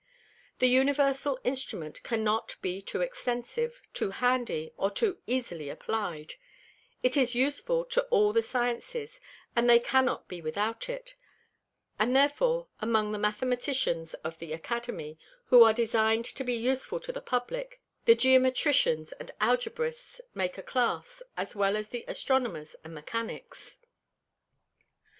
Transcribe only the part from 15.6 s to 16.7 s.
are design'd to be